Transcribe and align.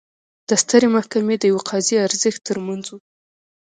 د 0.49 0.49
سترې 0.63 0.87
محکمې 0.95 1.35
د 1.39 1.43
یوه 1.51 1.61
قاضي 1.69 1.95
ارزښت 2.07 2.41
ترمنځ 2.47 2.85
و. 2.89 2.95